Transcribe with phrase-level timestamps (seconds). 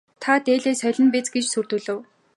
[0.21, 1.99] Та дээлээ солино биз гэж сүрдүүлэв.